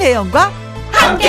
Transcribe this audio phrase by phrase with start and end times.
[0.00, 0.50] 김혜영과
[0.92, 1.28] 함께.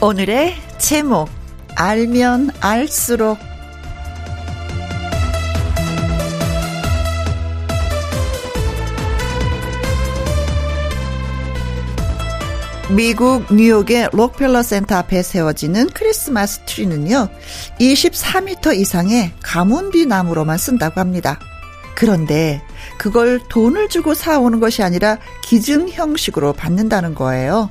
[0.00, 1.28] 오늘의 제목
[1.74, 3.38] 알면 알수록
[12.94, 17.28] 미국 뉴욕의 록펠러 센터 앞에 세워지는 크리스마스 트리는요,
[17.80, 21.38] 24m 이상의 가문비 나무로만 쓴다고 합니다.
[21.96, 22.62] 그런데
[22.96, 27.70] 그걸 돈을 주고 사오는 것이 아니라 기증 형식으로 받는다는 거예요.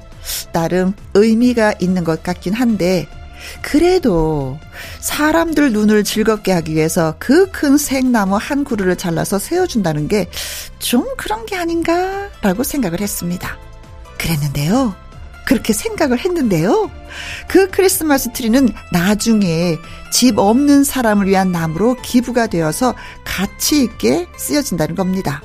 [0.51, 3.07] 나름 의미가 있는 것 같긴 한데,
[3.61, 4.57] 그래도
[4.99, 10.27] 사람들 눈을 즐겁게 하기 위해서 그 큰 생나무 한 그루를 잘라서 세워준다는 게
[10.79, 13.57] 좀 그런 게 아닌가라고 생각을 했습니다.
[14.17, 14.93] 그랬는데요.
[15.45, 16.89] 그렇게 생각을 했는데요.
[17.47, 19.77] 그 크리스마스 트리는 나중에
[20.11, 25.41] 집 없는 사람을 위한 나무로 기부가 되어서 가치 있게 쓰여진다는 겁니다.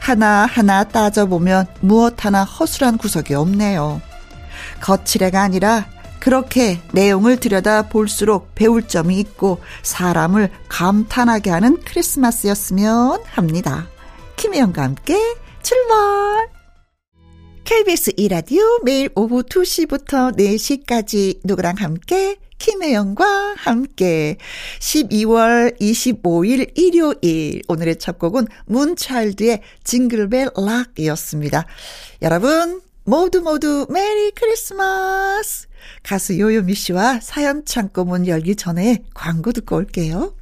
[0.00, 4.00] 하나하나 따져보면 무엇 하나 허술한 구석이 없네요.
[4.80, 5.86] 거칠애가 아니라
[6.18, 13.88] 그렇게 내용을 들여다 볼수록 배울 점이 있고 사람을 감탄하게 하는 크리스마스였으면 합니다.
[14.36, 15.18] 김혜영과 함께
[15.62, 16.59] 출발!
[17.70, 24.38] KBS 이라디오 매일 오후 2시부터 4시까지 누구랑 함께 김혜영과 함께
[24.80, 31.64] 12월 25일 일요일 오늘의 첫 곡은 문차일드의 징글벨 락이었습니다.
[32.22, 35.68] 여러분 모두 모두 메리 크리스마스
[36.02, 40.34] 가수 요요미 씨와 사연 창고 문 열기 전에 광고 듣고 올게요.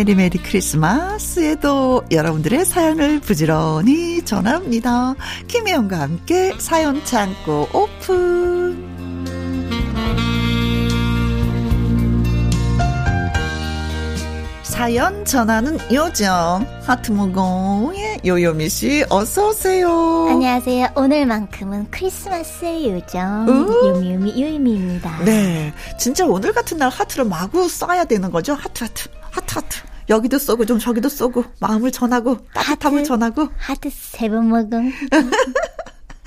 [0.00, 5.14] 메리 메리 크리스마스에도 여러분들의 사연을 부지런히 전합니다.
[5.46, 8.88] 김혜영과 함께 사연 창고 오픈.
[14.62, 20.28] 사연 전하는 요정 하트무공의 요요미 씨 어서 오세요.
[20.30, 20.92] 안녕하세요.
[20.96, 23.96] 오늘만큼은 크리스마스의 요정 음.
[23.96, 25.24] 요미요미 요미입니다.
[25.26, 28.54] 네, 진짜 오늘 같은 날 하트를 마구 쏴야 되는 거죠.
[28.54, 29.89] 하트 하트 하트 하트.
[30.10, 33.08] 여기도 쏘고 좀 저기도 쏘고 마음을 전하고 따뜻함을 하트.
[33.08, 34.92] 전하고 하트 세 번 먹음.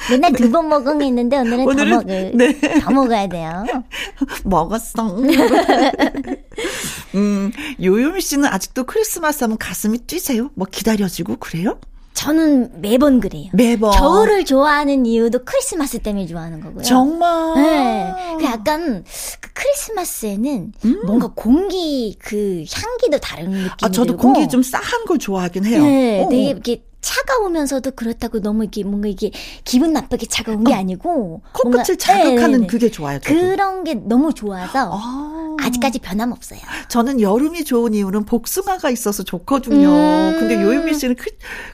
[0.10, 2.60] 맨날 두번 먹음 했는데 오늘은, 오늘은- 더 먹을 네.
[2.82, 3.66] 더 먹어야 돼요.
[4.44, 5.18] 먹었어.
[7.16, 7.52] 음,
[7.82, 10.50] 요요미 씨는 아직도 크리스마스 하면 가슴이 뛰세요?
[10.56, 11.80] 뭐 기다려지고 그래요?
[12.13, 13.50] 저는 매번 그래요.
[13.53, 13.91] 매번.
[13.91, 16.84] 겨울을 좋아하는 이유도 크리스마스 때문에 좋아하는 거고요.
[16.84, 17.56] 정말.
[17.56, 18.13] 네.
[18.40, 19.03] 그 약간
[19.40, 20.74] 그 크리스마스에는
[21.06, 23.69] 뭔가 공기 그 향기도 다른 느낌이 음.
[23.81, 25.81] 아, 저도 들고 공기 좀 싸한 걸 좋아하긴 해요.
[25.84, 26.50] 네, 어, 되게 어.
[26.51, 29.30] 이렇게 차가우면서도 그렇다고 너무 이게 뭔가 이게
[29.66, 32.68] 기분 나쁘게 차가운 게 아니고 뭔가- 코끝을 자극하는 네, 네, 네.
[32.68, 33.19] 그게 좋아요.
[33.19, 33.36] 저도.
[33.36, 35.58] 그런 게 너무 좋아서 아.
[35.62, 36.59] 아직까지 변함없어요.
[36.88, 39.88] 저는 여름이 좋은 이유는 복숭아가 있어서 좋거든요.
[39.90, 40.36] 음.
[40.40, 41.30] 근데 요요미 씨는 크,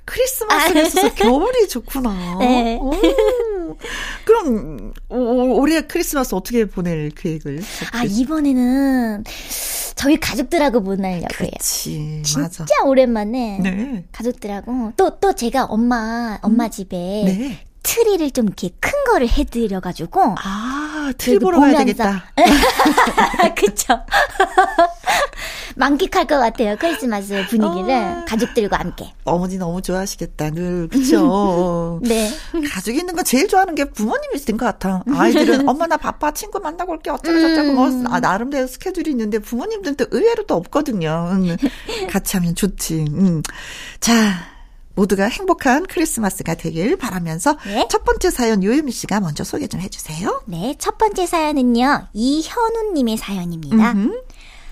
[0.05, 2.09] 크리스마스가 있어서 겨울이 좋구나.
[2.39, 2.79] 네.
[3.69, 3.77] 오.
[4.25, 7.61] 그럼 오- 올해 크리스마스 어떻게 보낼 계획을?
[7.93, 9.23] 아 이번에는
[9.95, 11.27] 저희 가족들하고 보내려고요.
[11.49, 12.21] 그렇지.
[12.23, 12.65] 진짜 맞아.
[12.85, 14.05] 오랜만에 네.
[14.11, 16.95] 가족들하고 또또 제가 엄마 엄마 집에
[17.25, 17.65] 네.
[17.83, 22.25] 트리를 좀 이렇게 큰 거를 해드려가지고 아, 트리 보러 가야 되겠다.
[23.55, 23.99] 그쵸
[25.79, 28.25] 만끽할 것 같아요 크리스마스 분위기를 어.
[28.27, 30.87] 가족들과 함께 어머니 너무 좋아하시겠다, 늘.
[30.89, 31.99] 그쵸?
[32.03, 32.29] 네
[32.73, 35.03] 가족이 있는 거 제일 좋아하는 게 부모님이신 것 같아.
[35.09, 38.05] 아이들은 엄마 나 바빠 친구 만나고 올게 어쩌고 저쩌고 뭐 음.
[38.07, 41.29] 아, 나름대로 스케줄이 있는데 부모님들은 또 의외로 또 없거든요.
[41.31, 41.55] 음,
[42.11, 43.05] 같이 하면 좋지.
[43.09, 43.41] 음.
[43.99, 44.59] 자.
[44.95, 47.87] 모두가 행복한 크리스마스가 되길 바라면서 네.
[47.89, 50.41] 첫 번째 사연 요유미 씨가 먼저 소개 좀 해주세요.
[50.45, 53.91] 네, 첫 번째 사연은요, 이현우님의 사연입니다.
[53.93, 54.21] 음흠.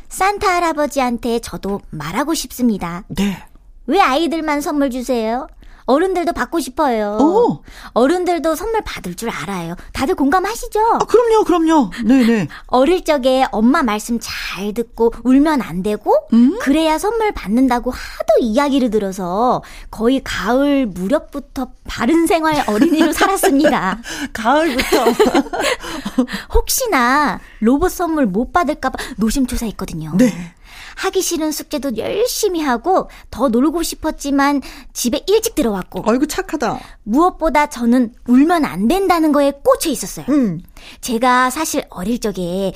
[0.10, 3.04] 산타 할아버지한테 저도 말하고 싶습니다.
[3.10, 3.38] 네.
[3.86, 5.48] 왜 아이들만 선물 주세요?
[5.88, 7.18] 어른들도 받고 싶어요.
[7.20, 7.64] 오.
[7.94, 9.76] 어른들도 선물 받을 줄 알아요.
[9.94, 10.80] 다들 공감하시죠?
[10.80, 11.92] 아, 그럼요, 그럼요.
[12.06, 12.48] 네네.
[12.68, 16.58] 어릴 적에 엄마 말씀 잘 듣고 울면 안 되고, 음?
[16.62, 24.00] 그래야 선물 받는다고 하도 이야기를 들어서 거의 가을 무렵부터 바른 생활 어린이로 살았습니다.
[24.34, 25.06] 가을부터.
[26.54, 30.14] 혹시나 로봇 선물 못 받을까봐 노심초사했거든요.
[30.18, 30.54] 네.
[30.98, 34.62] 하기 싫은 숙제도 열심히 하고 더 놀고 싶었지만
[34.94, 36.04] 집에 일찍 들어왔고.
[36.06, 36.80] 아이고 착하다.
[37.04, 40.26] 무엇보다 저는 울면 안 된다는 거에 꽂혀 있었어요.
[40.30, 40.62] 음.
[41.02, 42.74] 제가 사실 어릴 적에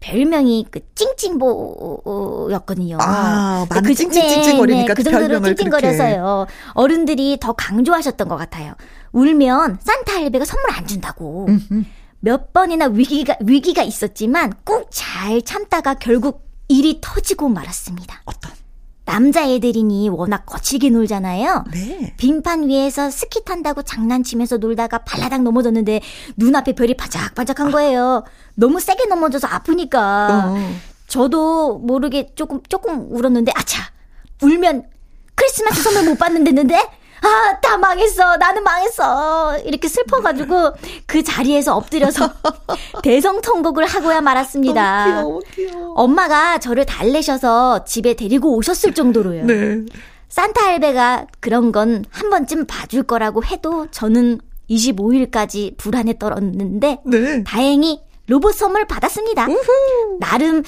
[0.00, 2.98] 별명이 그 찡찡보였거든요.
[3.00, 6.46] 아, 많은 그, 찡찡찡찡거리니까 네, 그 정도로 찡찡거려서요.
[6.74, 8.74] 어른들이 더 강조하셨던 것 같아요.
[9.12, 11.46] 울면 산타 할배가 선물 안 준다고.
[11.48, 11.84] 음흠.
[12.20, 18.22] 몇 번이나 위기가 위기가 있었지만 꼭 잘 참다가 결국 일이 터지고 말았습니다.
[18.24, 18.50] 어떤?
[19.04, 21.64] 남자애들이니 워낙 거칠게 놀잖아요.
[21.72, 22.14] 네.
[22.16, 26.00] 빙판 위에서 스키 탄다고 장난치면서 놀다가 발라당 넘어졌는데
[26.36, 28.24] 눈앞에 별이 반짝반짝한 거예요.
[28.54, 30.46] 너무 세게 넘어져서 아프니까.
[30.46, 30.76] 어.
[31.08, 33.82] 저도 모르게 조금 조금 울었는데 아차
[34.40, 34.84] 울면
[35.34, 36.80] 크리스마스 선물 못 받는다는데
[37.22, 38.36] 아, 다 망했어.
[38.36, 39.58] 나는 망했어.
[39.64, 40.72] 이렇게 슬퍼가지고
[41.06, 42.30] 그 자리에서 엎드려서
[43.02, 45.06] 대성통곡을 하고야 말았습니다.
[45.22, 45.94] 너무 귀여워, 귀여워.
[45.94, 49.44] 엄마가 저를 달래셔서 집에 데리고 오셨을 정도로요.
[49.46, 49.80] 네.
[50.28, 54.40] 산타 할배가 그런 건 한 번쯤 봐줄 거라고 해도 저는
[54.70, 57.44] 25일까지 불안에 떨었는데 네.
[57.44, 59.46] 다행히 로봇 선물 받았습니다.
[59.46, 60.18] 우후.
[60.20, 60.62] 나름 어,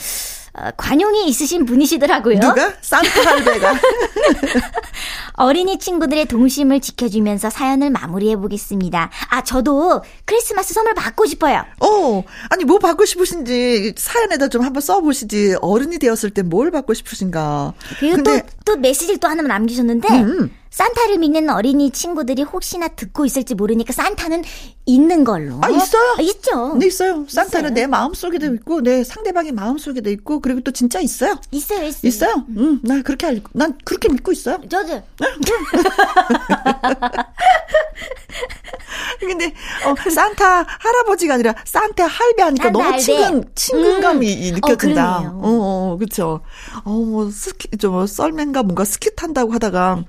[0.77, 2.39] 관용이 있으신 분이시더라고요.
[2.39, 2.73] 누가?
[2.81, 3.75] 산타 할배가.
[5.37, 9.11] 어린이 친구들의 동심을 지켜주면서 사연을 마무리해 보겠습니다.
[9.31, 11.65] 아, 저도 크리스마스 선물 받고 싶어요.
[11.81, 15.57] 어, 아니 뭐 받고 싶으신지 사연에다 좀 한번 써보시지.
[15.61, 17.73] 어른이 되었을 때 뭘 받고 싶으신가.
[17.99, 20.55] 그리고 근데, 또, 또 메시지를 또 하나만 남기셨는데, 음.
[20.75, 24.43] 산타를 믿는 어린이 친구들이 혹시나 듣고 있을지 모르니까 산타는
[24.87, 25.61] 있는 걸로.
[25.63, 26.17] 아, 있어요?
[26.19, 26.75] 아, 있죠.
[26.75, 27.25] 네, 있어요.
[27.29, 27.75] 산타는 있어요.
[27.75, 31.37] 내 마음속에도 있고, 내 상대방의 마음속에도 있고, 그리고 또 진짜 있어요.
[31.53, 32.09] 있어요, 있어요.
[32.09, 32.45] 있어요?
[32.57, 34.59] 응, 음, 나 그렇게 알고, 난 그렇게 믿고 있어요.
[34.69, 35.01] 저도.
[39.21, 39.55] 근데,
[39.87, 42.99] 어, 산타 할아버지가 아니라 산타 할배 하니까 너무 할배.
[42.99, 44.55] 친근, 친근감이 음.
[44.57, 45.19] 느껴진다.
[45.21, 46.41] 어, 어, 어, 그쵸.
[46.83, 50.03] 어, 뭐, 스키, 저, 뭐, 썰맨가 뭔가 스키 탄다고 하다가,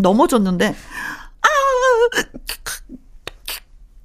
[0.00, 0.74] 넘어졌는데
[1.42, 1.48] 아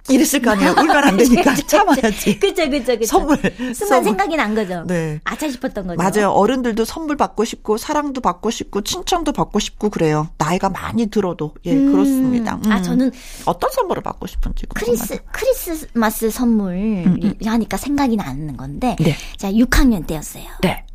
[0.07, 0.71] 이랬을 거 아니에요.
[0.77, 2.39] 울면 안 되니까 참아야지.
[2.39, 3.05] 그쵸, 그쵸, 그쵸.
[3.05, 3.37] 선물.
[3.37, 4.03] 순간 선물.
[4.03, 4.83] 생각이 난 거죠.
[4.85, 5.19] 네.
[5.23, 5.97] 아차 싶었던 거죠.
[5.97, 6.29] 맞아요.
[6.29, 10.29] 어른들도 선물 받고 싶고, 사랑도 받고 싶고, 칭찬도 받고 싶고, 그래요.
[10.37, 11.55] 나이가 많이 들어도.
[11.65, 11.91] 예, 음.
[11.91, 12.59] 그렇습니다.
[12.65, 12.71] 음.
[12.71, 13.11] 아, 저는.
[13.45, 14.67] 어떤 선물을 받고 싶은지.
[14.75, 17.33] 크리스, 크리스마스 선물 음, 음.
[17.43, 18.95] 하니까 생각이 나는 건데.
[18.99, 19.15] 네.
[19.37, 20.43] 자, 6학년 때였어요.
[20.61, 20.85] 네.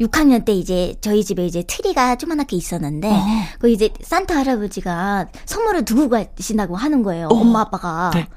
[0.00, 3.24] 6학년 때 이제 저희 집에 이제 트리가 조그맣게 있었는데 어.
[3.58, 7.26] 그 이제 산타 할아버지가 선물을 두고 가신다고 하는 거예요.
[7.26, 7.34] 어.
[7.34, 8.10] 엄마 아빠가.
[8.14, 8.28] 네.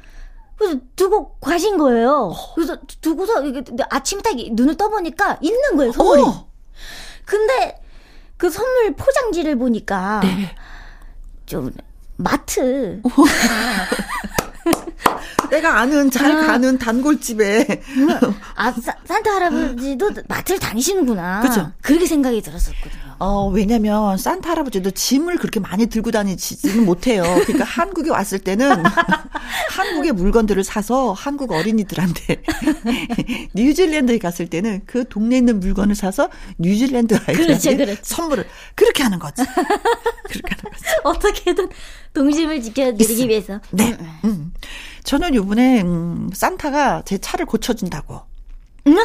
[0.58, 2.32] 그래서 두고 가신 거예요.
[2.34, 2.54] 어.
[2.56, 6.22] 그래서 두고서 이게 아침에 딱 눈을 떠보니까 있는 거예요 선물이.
[6.24, 6.48] 어.
[7.26, 7.80] 근데
[8.38, 10.56] 그 선물 포장지를 보니까 네.
[11.46, 11.72] 좀
[12.18, 13.02] 마트
[15.52, 16.48] 내가 아는 잘 아.
[16.48, 17.82] 가는 단골집에
[18.56, 21.42] 아 사, 산타 할아버지도 마트를 다니시는구나.
[21.42, 21.72] 그죠.
[21.82, 23.18] 그렇게 생각이 들었었거든요.
[23.20, 27.22] 어 왜냐면 산타 할아버지도 짐을 그렇게 많이 들고 다니지는 못해요.
[27.46, 28.82] 그러니까 한국에 왔을 때는
[29.76, 32.42] 한국의 물건들을 사서 한국 어린이들한테
[33.54, 38.02] 뉴질랜드에 갔을 때는 그 동네에 있는 물건을 사서 뉴질랜드 아이들한테 그렇죠, 그렇죠.
[38.04, 39.44] 선물을 그렇게 하는 거지.
[39.44, 40.86] 그렇게 하는 거지.
[41.04, 41.70] 어떻게든
[42.14, 43.26] 동심을 지켜드리기 있어.
[43.28, 43.60] 위해서.
[43.72, 43.98] 네.
[44.00, 44.20] 음.
[44.24, 44.54] 음.
[45.04, 48.22] 저는 요번에 음, 산타가 제 차를 고쳐준다고.
[48.88, 48.98] 응?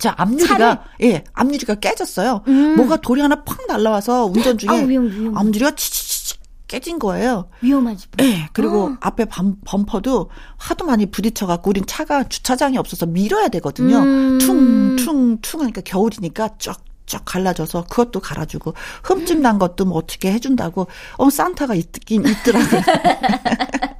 [0.00, 0.78] 저 앞유리가 차를?
[1.02, 2.42] 예 앞유리가 깨졌어요.
[2.48, 2.76] 음.
[2.76, 5.36] 뭐가 돌이 하나 팍 날라와서 운전 중에 아, 위험, 위험.
[5.36, 6.36] 앞유리가 치치치
[6.66, 7.48] 깨진 거예요.
[7.60, 8.06] 위험하지.
[8.20, 8.96] 예 그리고 어.
[9.00, 13.98] 앞에 범, 범퍼도 하도 많이 부딪혀갖고 우린 차가 주차장이 없어서 밀어야 되거든요.
[13.98, 14.38] 음.
[14.38, 16.80] 퉁퉁퉁 하니까 겨울이니까 쫙.
[17.04, 20.86] 쫙 갈라져서 그것도 갈아주고 흠집 난 것도 뭐 어떻게 해준다고
[21.18, 22.80] 어 산타가 있긴 있더라고요.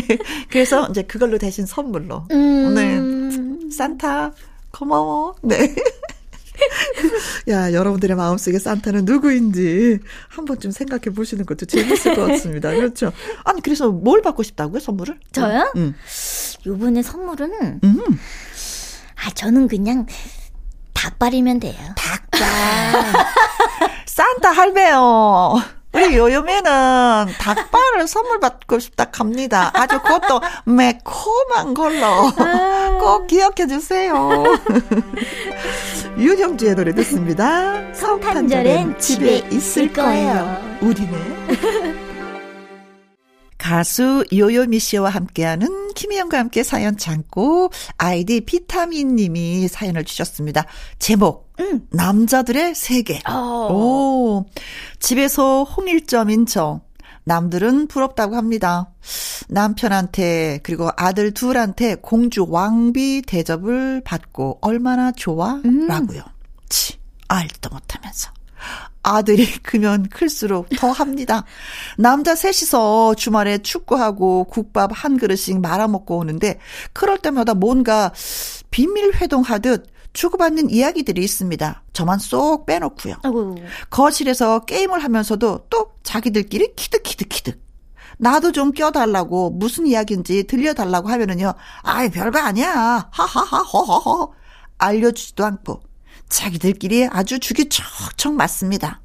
[0.50, 2.26] 그래서 이제 그걸로 대신 선물로.
[2.30, 2.74] 음.
[2.74, 3.70] 네.
[3.70, 4.32] 산타,
[4.70, 5.34] 고마워.
[5.42, 5.74] 네.
[7.48, 12.70] 야, 여러분들의 마음속에 산타는 누구인지 한 번쯤 생각해 보시는 것도 재밌을 것 같습니다.
[12.70, 13.12] 그렇죠.
[13.44, 15.20] 아니, 그래서 뭘 받고 싶다고요, 선물을?
[15.32, 15.72] 저요?
[15.76, 15.94] 응.
[16.66, 18.00] 요번에 선물은, 음.
[19.24, 20.06] 아, 저는 그냥
[20.94, 21.78] 닭발이면 돼요.
[21.96, 22.48] 닭발.
[24.06, 25.77] 산타 할배요.
[25.92, 29.70] 우리 요요매는 닭발을 선물 받고 싶다 갑니다.
[29.74, 32.30] 아주 그것도 매콤한 걸로
[33.00, 34.44] 꼭 기억해 주세요.
[36.18, 37.94] 윤형주의 노래 듣습니다.
[37.94, 40.78] 성탄절엔 집에 있을 거예요.
[40.82, 42.08] 우리네.
[43.56, 50.64] 가수 요요미 씨와 함께하는 김희영과 함께 사연 참고 아이디 비타민 님이 사연을 주셨습니다.
[50.98, 51.86] 제목 음.
[51.90, 53.20] 남자들의 세계.
[53.28, 53.68] 어.
[53.72, 54.46] 오.
[55.00, 56.80] 집에서 홍일점인 저.
[57.24, 58.90] 남들은 부럽다고 합니다.
[59.48, 65.60] 남편한테 그리고 아들 둘한테 공주 왕비 대접을 받고 얼마나 좋아?
[65.64, 65.86] 음.
[65.86, 66.22] 라고요.
[66.70, 66.98] 치,
[67.28, 68.30] 알도 못하면서.
[69.02, 71.44] 아들이 크면 클수록 더 합니다.
[71.96, 76.58] 남자 셋이서 주말에 축구하고 국밥 한 그릇씩 말아먹고 오는데
[76.92, 78.12] 그럴 때마다 뭔가
[78.70, 81.82] 비밀 회동하듯 주고받는 이야기들이 있습니다.
[81.92, 83.16] 저만 쏙 빼놓고요.
[83.22, 83.56] 아이고.
[83.90, 87.60] 거실에서 게임을 하면서도 또 자기들끼리 키득키득키득.
[88.18, 91.54] 나도 좀 껴달라고 무슨 이야기인지 들려달라고 하면은요.
[91.82, 93.08] 아이 별거 아니야.
[93.10, 94.32] 하하하 허허허.
[94.78, 95.82] 알려주지도 않고
[96.28, 99.00] 자기들끼리 아주 죽이 척척 맞습니다.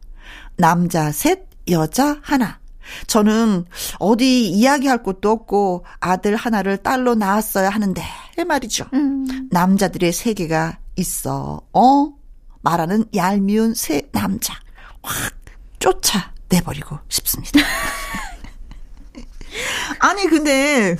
[0.55, 2.59] 남자 셋, 여자 하나.
[3.07, 3.65] 저는
[3.99, 8.03] 어디 이야기할 곳도 없고 아들 하나를 딸로 낳았어야 하는데
[8.45, 8.85] 말이죠.
[8.93, 9.47] 음.
[9.51, 11.61] 남자들의 세계가 있어.
[11.73, 12.13] 어?
[12.61, 14.53] 말하는 얄미운 새 남자.
[15.01, 15.33] 확
[15.79, 17.59] 쫓아내버리고 싶습니다.
[19.99, 20.95] 아니 근데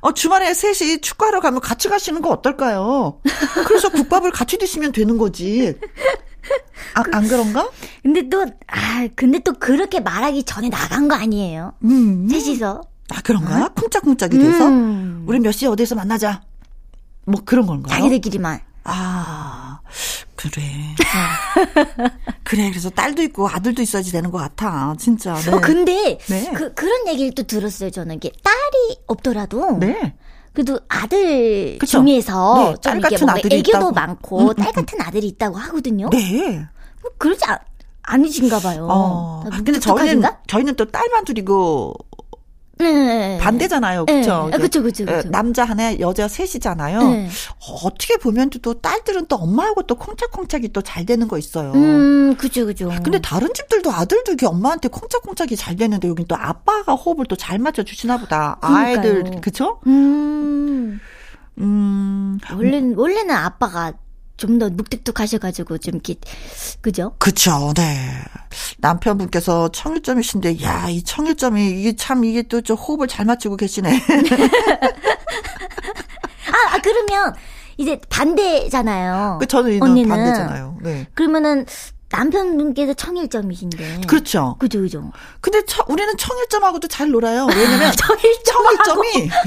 [0.00, 3.20] 어, 주말에 셋이 축구하러 가면 같이 가시는 거 어떨까요?
[3.66, 5.78] 그래서 국밥을 같이 드시면 되는 거지.
[6.94, 7.70] 아, 안 그런가?
[8.02, 11.74] 근데 또, 아, 근데 또 그렇게 말하기 전에 나간 거 아니에요?
[11.84, 12.28] 음.
[12.28, 12.80] 셋이서.
[13.10, 13.66] 아, 그런가?
[13.66, 13.68] 어?
[13.74, 14.66] 쿵짝쿵짝이 돼서?
[14.68, 15.24] 음.
[15.26, 16.42] 우리 몇 시에 어디서 만나자.
[17.24, 17.94] 뭐 그런 건가요?
[17.96, 18.60] 자기들끼리만.
[18.84, 19.78] 아,
[20.34, 20.62] 그래.
[22.42, 22.68] 그래.
[22.70, 24.94] 그래서 딸도 있고 아들도 있어야지 되는 것 같아.
[24.98, 25.34] 진짜.
[25.34, 25.52] 네.
[25.52, 26.52] 어, 근데 네.
[26.52, 27.90] 그 그런 얘기를 또 들었어요.
[27.90, 30.14] 저는 이게 딸이 없더라도 네.
[30.52, 32.00] 그래도 아들 그쵸?
[32.04, 33.92] 중에서 네, 좀 이게 뭔가 애교도 있다고.
[33.92, 34.72] 많고 음, 음, 딸 음.
[34.72, 36.10] 같은 아들이 있다고 하거든요.
[36.10, 36.66] 네.
[37.00, 37.58] 뭐 그러지 않,
[38.02, 38.86] 아니신가 봐요.
[38.90, 41.94] 어, 근데 저희는 저희는 또 딸만 둘이고
[42.78, 43.38] 네.
[43.40, 44.06] 반대잖아요.
[44.06, 44.48] 그렇죠.
[44.50, 44.56] 네.
[44.56, 44.82] 그렇죠.
[44.82, 45.04] 그렇죠.
[45.30, 47.02] 남자 하나, 여자 셋이잖아요.
[47.02, 47.28] 네.
[47.84, 51.72] 어떻게 보면 또 딸들은 또 엄마하고 또 콩짝콩짝이 또 잘 되는 거 있어요.
[51.72, 52.90] 음, 그죠, 그죠.
[53.04, 57.58] 근데 다른 집들도 아들도 이게 엄마한테 콩짝콩짝이 잘 되는데 여긴 또 아빠가 호흡을 또 잘
[57.58, 58.58] 맞춰 주시나 보다.
[58.60, 59.80] 아이들, 그쵸?
[59.86, 61.00] 음.
[61.58, 62.38] 음.
[62.52, 63.92] 원래는, 원래는 아빠가
[64.36, 66.16] 좀 더 묵직묵하셔가지고 좀 이렇게
[66.80, 67.14] 그죠?
[67.18, 68.08] 그쵸, 네.
[68.78, 73.90] 남편분께서 청일점이신데 야 이 청일점이 이게 참 이게 또저 호흡을 잘 맞추고 계시네.
[76.52, 77.34] 아, 아 그러면
[77.78, 79.38] 이제 반대잖아요.
[79.40, 80.78] 그 저는 언니는 반대잖아요.
[80.82, 81.06] 네.
[81.14, 81.66] 그러면은
[82.12, 84.02] 남편분께서 청일점이신데.
[84.06, 84.56] 그렇죠.
[84.58, 85.10] 그죠, 그죠.
[85.40, 87.46] 근데 처, 우리는 청일점하고도 잘 놀아요.
[87.46, 87.90] 왜냐면
[88.44, 89.30] 청일점이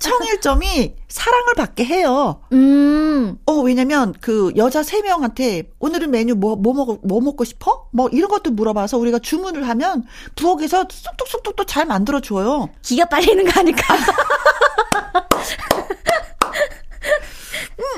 [0.00, 2.40] 청일점이 사랑을 받게 해요.
[2.52, 3.36] 음.
[3.46, 7.86] 어, 왜냐면 그 여자 세 명한테 오늘은 메뉴 뭐, 뭐 먹어, 뭐 먹고 싶어?
[7.92, 10.04] 뭐 이런 것도 물어봐서 우리가 주문을 하면
[10.36, 12.68] 부엌에서 쏙쏙쏙쏙 또 잘 만들어 줘요.
[12.82, 13.94] 기가 빨리는 거 아닐까?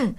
[0.01, 0.17] 음.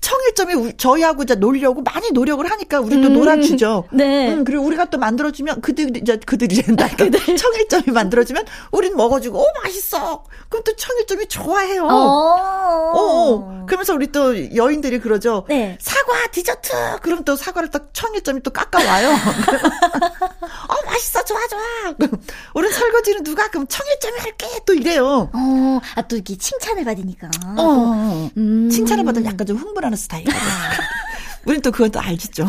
[0.00, 3.12] 청일점이 저희하고 이제 놀려고 많이 노력을 하니까 우리도 음.
[3.14, 3.88] 놀아주죠.
[3.92, 4.32] 네.
[4.32, 6.88] 음, 그리고 우리가 또 만들어주면 그들 이제 그들이 된다.
[6.96, 7.36] 그들.
[7.36, 10.24] 청일점이 만들어주면 우린 먹어주고 오 맛있어.
[10.48, 11.84] 그럼 또 청일점이 좋아해요.
[11.86, 11.88] 어.
[11.88, 12.92] 어.
[12.96, 13.66] 어.
[13.66, 15.44] 그러면서 우리 또 여인들이 그러죠.
[15.48, 15.76] 네.
[15.80, 16.72] 사과 디저트.
[17.02, 19.08] 그럼 또 사과를 딱 청일점이 또 깎아 와요.
[20.68, 21.94] 어 맛있어 좋아 좋아.
[22.54, 25.30] 우리 설거지는 누가 그럼 청일점이 할게 또 이래요.
[25.32, 25.80] 어.
[25.96, 27.28] 아 또 이렇게 칭찬을 받으니까.
[27.58, 28.30] 어.
[28.36, 28.55] 음.
[28.70, 30.38] 칭찬을 받으면 약간 좀 흥분하는 스타일이거든.
[31.46, 32.46] 우린 또 그건 또 알겠죠.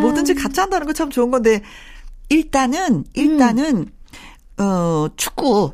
[0.00, 1.62] 뭐든지 같이 한다는 거 참 좋은 건데
[2.28, 3.76] 일단은 일단은
[4.58, 4.62] 음.
[4.62, 5.72] 어 축구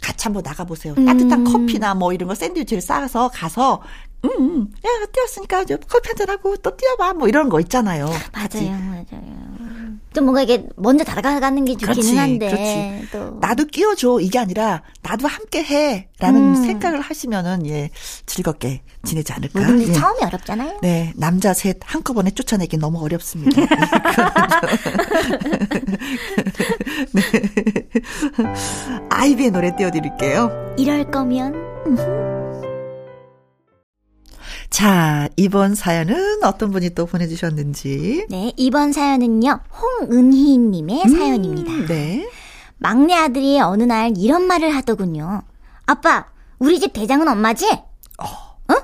[0.00, 0.94] 같이 한번 나가보세요.
[0.98, 1.04] 음.
[1.04, 3.82] 따뜻한 커피나 뭐 이런 거 샌드위치를 싸서 가서
[4.24, 4.68] 음, 음.
[4.84, 7.14] 야, 뛰었으니까 저 커피 한잔 하고 또 뛰어봐.
[7.14, 8.06] 뭐 이런 거 있잖아요.
[8.06, 8.68] 맞아요, 같이.
[8.68, 9.04] 맞아요.
[10.12, 12.50] 좀 뭔가 이게 먼저 다가가는 게 좋기는 그렇지, 한데.
[12.50, 13.08] 그렇지.
[13.12, 13.38] 또.
[13.40, 14.18] 나도 끼워줘.
[14.20, 16.08] 이게 아니라 나도 함께 해.
[16.18, 16.66] 라는 음.
[16.66, 17.90] 생각을 하시면은, 예,
[18.26, 19.64] 즐겁게 지내지 않을까.
[19.66, 19.92] 근데 예.
[19.92, 20.78] 처음이 어렵잖아요.
[20.82, 23.60] 네, 남자 셋 한꺼번에 쫓아내기 너무 어렵습니다.
[27.12, 27.22] 네.
[29.10, 30.74] 아이비의 노래 띄워드릴게요.
[30.76, 32.39] 이럴 거면.
[34.70, 38.26] 자, 이번 사연은 어떤 분이 또 보내주셨는지.
[38.30, 41.86] 네, 이번 사연은요, 홍은희님의 음, 사연입니다.
[41.92, 42.30] 네.
[42.78, 45.42] 막내 아들이 어느 날 이런 말을 하더군요.
[45.86, 46.26] 아빠,
[46.60, 47.66] 우리 집 대장은 엄마지?
[47.68, 48.24] 어.
[48.72, 48.76] 어?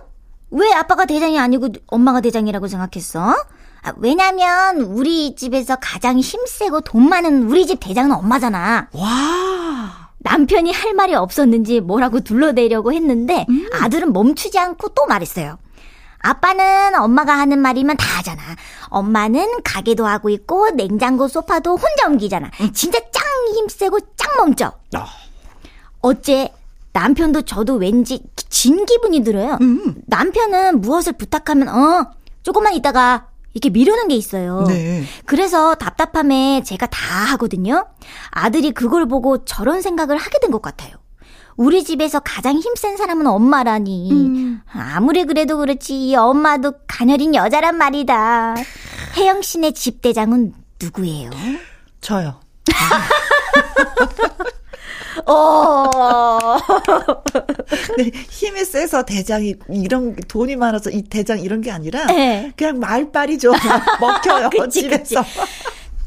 [0.50, 3.34] 왜 아빠가 대장이 아니고 엄마가 대장이라고 생각했어?
[3.82, 8.88] 아, 왜냐면 우리 집에서 가장 힘세고 돈 많은 우리 집 대장은 엄마잖아.
[8.92, 10.10] 와.
[10.18, 13.68] 남편이 할 말이 없었는지 뭐라고 둘러대려고 했는데 음.
[13.80, 15.58] 아들은 멈추지 않고 또 말했어요.
[16.30, 18.42] 아빠는 엄마가 하는 말이면 다 하잖아.
[18.88, 22.50] 엄마는 가게도 하고 있고 냉장고 소파도 혼자 옮기잖아.
[22.60, 22.72] 음.
[22.72, 23.22] 진짜 짱
[23.54, 24.66] 힘세고 짱 멈춰.
[24.96, 25.04] 어.
[26.00, 26.52] 어째
[26.92, 29.58] 남편도 저도 왠지 진 기분이 들어요.
[29.60, 29.94] 음.
[30.06, 32.10] 남편은 무엇을 부탁하면 어
[32.42, 34.64] 조금만 있다가 이렇게 미루는 게 있어요.
[34.68, 35.04] 네.
[35.26, 36.98] 그래서 답답함에 제가 다
[37.32, 37.86] 하거든요.
[38.30, 40.94] 아들이 그걸 보고 저런 생각을 하게 된 것 같아요.
[41.56, 44.10] 우리 집에서 가장 힘센 사람은 엄마라니.
[44.12, 44.60] 음.
[44.72, 48.54] 아무리 그래도 그렇지 엄마도 가녀린 여자란 말이다.
[49.16, 51.30] 혜영 씨네 집 대장은 누구예요?
[52.00, 52.40] 저요.
[55.26, 55.90] 어.
[57.96, 62.52] 네, 힘이 세서 대장이 이런 돈이 많아서 이 대장 이런 게 아니라 네.
[62.56, 63.52] 그냥 말빨이죠.
[64.00, 65.22] 먹혀요 그치, 집에서.
[65.22, 65.40] 그치.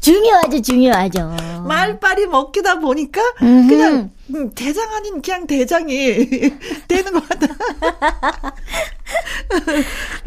[0.00, 1.36] 중요하죠, 중요하죠.
[1.66, 3.68] 말빨이 먹기다 보니까 음흠.
[3.68, 5.94] 그냥 음, 대장 아닌 그냥 대장이
[6.88, 7.46] 되는 것 같다.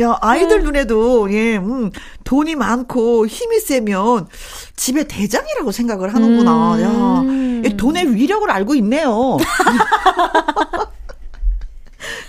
[0.01, 0.63] 야, 아이들 음.
[0.65, 1.89] 눈에도, 예, 음,
[2.23, 4.27] 돈이 많고 힘이 세면
[4.75, 6.75] 집에 대장이라고 생각을 하는구나.
[7.21, 7.63] 음.
[7.65, 9.37] 야, 돈의 위력을 알고 있네요.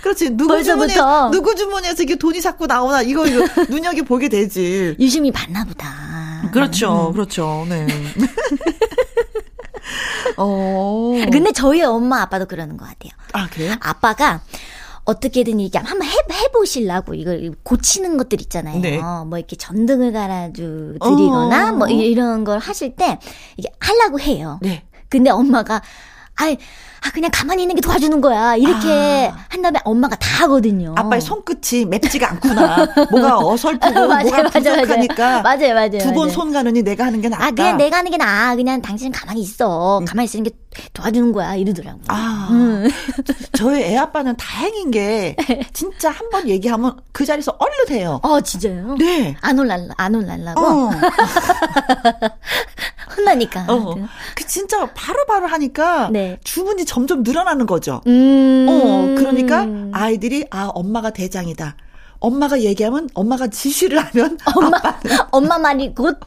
[0.01, 0.29] 그렇지.
[0.31, 0.93] 누구 주문에
[1.31, 4.95] 누구 주문에서 이게 돈이 자꾸 나오나 이거 이거 눈여겨 보게 되지.
[4.99, 6.14] 유심히 봤나 보다.
[6.51, 7.09] 그렇죠.
[7.09, 7.13] 음.
[7.13, 7.65] 그렇죠.
[7.69, 7.87] 네.
[10.37, 11.13] 어.
[11.31, 13.11] 근데 저희 엄마 아빠도 그러는 것 같아요.
[13.33, 13.75] 아, 그래요?
[13.79, 14.41] 아빠가
[15.05, 18.79] 어떻게든 이게 한번 해, 해보시려고 이걸 고치는 것들 있잖아요.
[18.79, 18.99] 네.
[18.99, 21.71] 뭐 이렇게 전등을 갈아주 드리거나 어.
[21.73, 23.19] 뭐 이런 걸 하실 때
[23.55, 24.59] 이게 하려고 해요.
[24.61, 24.83] 네.
[25.07, 25.81] 근데 엄마가
[26.35, 26.57] 아이
[27.05, 29.37] 아 그냥 가만히 있는 게 도와주는 거야 이렇게 아.
[29.49, 30.95] 한 다음에 엄마가 다 하거든요.
[30.97, 32.87] 아빠의 손끝이 맵지가 않구나.
[33.11, 35.99] 뭐가 어설프고 맞아요, 뭐가 부족하니까 맞아요, 맞아요.
[35.99, 37.45] 두번 손 가느니 내가 하는 게 낫다.
[37.45, 38.55] 아 그냥 내가 하는 게 나아.
[38.55, 39.99] 그냥 당신은 가만히 있어.
[39.99, 40.05] 음.
[40.05, 40.57] 가만히 있는 게
[40.93, 41.99] 도와주는 거야 이러더라고.
[42.07, 42.89] 아 음.
[43.55, 45.35] 저희 애 아빠는 다행인 게
[45.73, 48.19] 진짜 한 번 얘기하면 그 자리에서 얼른 해요.
[48.23, 48.95] 어 진짜요?
[48.97, 49.35] 네.
[49.41, 50.59] 안 올랄라 안 올랄라고.
[50.59, 50.89] 어.
[53.15, 53.65] 혼나니까.
[53.69, 53.95] 어.
[54.35, 56.39] 그 진짜 바로바로 바로 하니까 네.
[56.43, 58.01] 주문이 점점 늘어나는 거죠.
[58.07, 58.65] 음.
[58.69, 61.75] 어, 그러니까 아이들이 아 엄마가 대장이다.
[62.19, 64.79] 엄마가 얘기하면 엄마가 지시를 하면 엄마
[65.31, 66.19] 엄마 말이 곧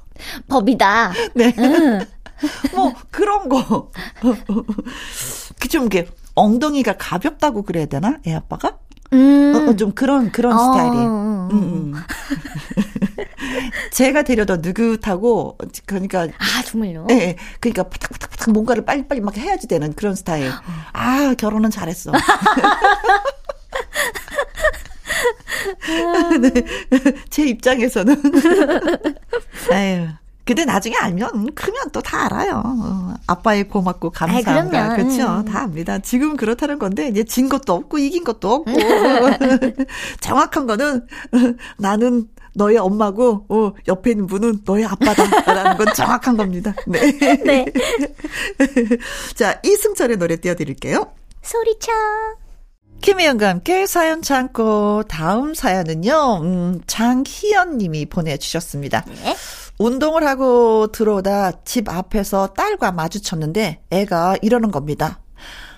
[0.48, 1.12] 법이다.
[1.34, 1.54] 네.
[1.58, 2.00] 음.
[2.74, 3.90] 뭐 그런 거.
[5.60, 8.18] 그좀 이게 엉덩이가 가볍다고 그래야 되나?
[8.26, 8.78] 애 아빠가?
[9.12, 9.52] 음.
[9.54, 10.58] 어, 어, 좀 그런 그런 어.
[10.58, 11.48] 스타일이에요.
[11.52, 11.94] 음, 음.
[13.90, 17.06] 제가 데려다 느긋하고 그러니까 아 정말요?
[17.10, 20.50] 예, 네, 그러니까 파닥파닥파닥 뭔가를 빨리빨리 막 해야지 되는 그런 스타일.
[20.92, 22.12] 아 결혼은 잘했어.
[26.40, 26.50] 네,
[27.30, 28.22] 제 입장에서는
[29.72, 30.08] 아유
[30.48, 32.62] 근데 나중에 알면 크면 또 다 알아요.
[32.64, 35.44] 어, 아빠의 고맙고 감사함과 그렇죠.
[35.44, 35.98] 다 압니다.
[35.98, 38.72] 지금 그렇다는 건데 이제 진 것도 없고 이긴 것도 없고
[40.20, 41.06] 정확한 거는
[41.76, 46.74] 나는 너의 엄마고 어, 옆에 있는 분은 너의 아빠다라는 건 정확한 겁니다.
[46.86, 47.12] 네.
[47.44, 47.66] 네.
[49.36, 51.12] 자 이승철의 노래 띄워드릴게요.
[51.42, 51.92] 소리쳐.
[53.02, 56.40] 김혜영과 함께 사연 참고 다음 사연은요.
[56.42, 59.04] 음, 장희연 님이 보내주셨습니다.
[59.06, 59.36] 네.
[59.78, 65.20] 운동을 하고 들어오다 집 앞에서 딸과 마주쳤는데 애가 이러는 겁니다.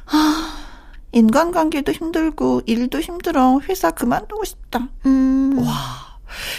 [0.07, 0.57] 아,
[1.13, 3.61] 인간관계도 힘들고 일도 힘들어.
[3.69, 4.89] 회사 그만두고 싶다.
[5.07, 5.59] 음.
[5.59, 6.11] 와.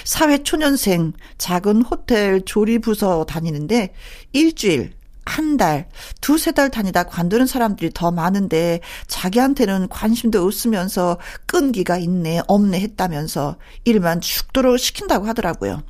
[0.04, 3.94] 사회 초년생 작은 호텔 조리 부서 다니는데
[4.34, 4.94] 일주일
[5.26, 5.88] 한 달,
[6.20, 14.20] 두세 달 다니다 관두는 사람들이 더 많은데 자기한테는 관심도 없으면서 끈기가 있네, 없네 했다면서 일만
[14.20, 15.84] 죽도록 시킨다고 하더라고요.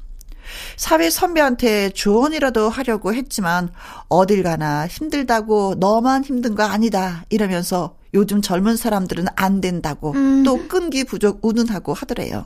[0.76, 3.70] 사회 선배한테 조언이라도 하려고 했지만
[4.10, 10.44] 어딜 가나 힘들다고 너만 힘든 거 아니다 이러면서 요즘 젊은 사람들은 안 된다고 음.
[10.44, 12.46] 또 끈기 부족 운운하고 하더래요.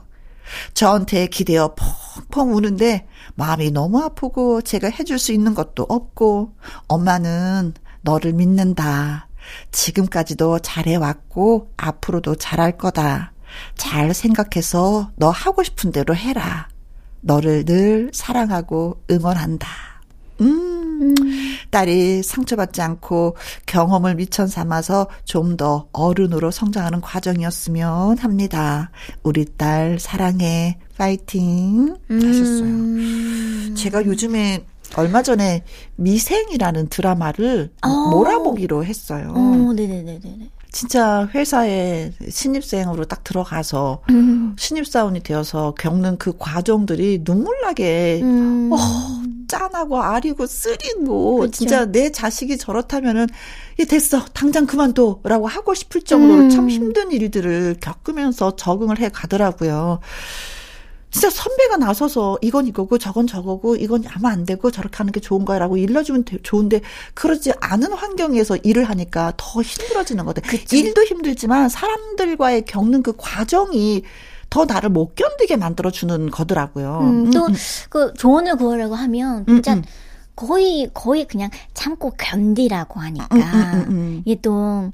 [0.74, 1.74] 저한테 기대어
[2.30, 6.54] 펑펑 우는데 마음이 너무 아프고 제가 해줄 수 있는 것도 없고
[6.86, 9.28] 엄마는 너를 믿는다.
[9.72, 13.32] 지금까지도 잘해왔고 앞으로도 잘할 거다.
[13.76, 16.68] 잘 생각해서 너 하고 싶은 대로 해라.
[17.20, 19.66] 너를 늘 사랑하고 응원한다.
[20.42, 21.14] 음,
[21.70, 28.90] 딸이 상처받지 않고 경험을 미천 삼아서 좀 더 어른으로 성장하는 과정이었으면 합니다.
[29.22, 30.78] 우리 딸 사랑해.
[30.98, 31.96] 파이팅.
[32.10, 32.60] 하셨어요.
[32.64, 33.74] 음.
[33.76, 35.64] 제가 요즘에 얼마 전에
[35.96, 37.88] 미생이라는 드라마를 어.
[38.10, 39.32] 몰아보기로 했어요.
[39.34, 40.50] 어, 네네네네.
[40.76, 44.54] 진짜 회사에 신입생으로 딱 들어가서 음.
[44.58, 48.70] 신입사원이 되어서 겪는 그 과정들이 눈물 나게 음.
[48.70, 48.76] 어,
[49.48, 51.50] 짠하고 아리고 쓰리고 그쵸.
[51.50, 53.26] 진짜 내 자식이 저렇다면은
[53.78, 56.50] 예 됐어 당장 그만둬라고 하고 싶을 정도로 음.
[56.50, 60.00] 참 힘든 일들을 겪으면서 적응을 해 가더라고요.
[61.16, 65.46] 진짜 선배가 나서서 이건 이거고 저건 저거고 이건 하면 안 되고 저렇게 하는 게 좋은
[65.46, 66.82] 거야라고 일러주면 좋은데
[67.14, 70.42] 그러지 않은 환경에서 일을 하니까 더 힘들어지는 거든.
[70.70, 74.02] 일도 힘들지만 사람들과의 겪는 그 과정이
[74.50, 76.98] 더 나를 못 견디게 만들어 주는 거더라고요.
[77.00, 77.54] 음, 또그 음,
[77.94, 78.14] 음.
[78.14, 79.84] 조언을 구하려고 하면 진짜 음, 음.
[80.34, 83.36] 거의 거의 그냥 참고 견디라고 하니까
[83.88, 84.92] 음, 이게 또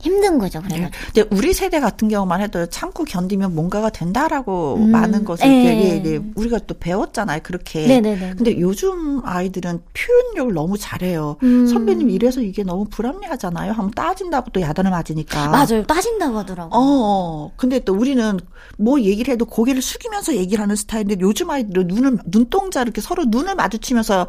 [0.00, 0.62] 힘든 거죠.
[0.62, 0.90] 그래가 네.
[1.12, 4.90] 근데 우리 세대 같은 경우만 해도 참고 견디면 뭔가가 된다라고 음.
[4.90, 7.40] 많은 것을 예, 예, 우리가 또 배웠잖아요.
[7.42, 7.86] 그렇게.
[7.86, 8.34] 네네네.
[8.36, 11.36] 근데 요즘 아이들은 표현력을 너무 잘해요.
[11.42, 11.66] 음.
[11.66, 13.72] 선배님 이래서 이게 너무 불합리하잖아요.
[13.72, 15.48] 한번 따진다고 또 야단을 맞으니까.
[15.48, 15.84] 맞아요.
[15.84, 16.76] 따진다고 하더라고.
[16.76, 17.52] 어, 어.
[17.56, 18.38] 근데 또 우리는
[18.76, 23.56] 뭐 얘기를 해도 고개를 숙이면서 얘기를 하는 스타일인데 요즘 아이들은 눈을 눈동자 이렇게 서로 눈을
[23.56, 24.28] 마주치면서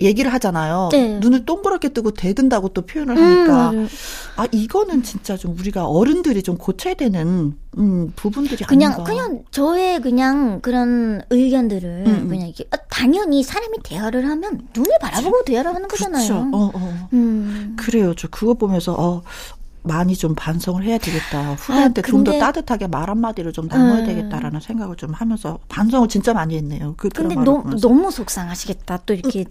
[0.00, 0.88] 얘기를 하잖아요.
[0.92, 1.18] 네.
[1.18, 3.88] 눈을 동그랗게 뜨고 대든다고 또 표현을 하니까 음,
[4.36, 9.04] 아 이거는 진짜 좀 우리가 어른들이 좀 고쳐야 되는 음, 부분들이 그냥 아닌가.
[9.04, 12.28] 그냥 저의 그냥 그런 의견들을 음, 음.
[12.28, 16.26] 그냥 이게 아, 당연히 사람이 대화를 하면 눈을 바라보고 대화를 하는 거잖아요.
[16.26, 16.48] 그렇죠.
[16.52, 17.08] 어, 어.
[17.12, 17.76] 음.
[17.78, 18.14] 그래요.
[18.16, 19.22] 저 그거 보면서 어
[19.82, 21.54] 많이 좀 반성을 해야 되겠다.
[21.54, 24.06] 후배한테 아, 좀더 따뜻하게 말 한마디를 좀 나눠야 음.
[24.06, 26.94] 되겠다라는 생각을 좀 하면서 반성을 진짜 많이 했네요.
[26.96, 29.00] 그 근데 너, 너무 속상하시겠다.
[29.06, 29.46] 또 이렇게